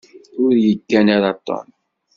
[0.43, 1.67] Ur yeggan ara Tom.